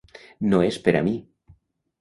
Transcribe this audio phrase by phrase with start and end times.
[0.53, 1.15] No és per a mi.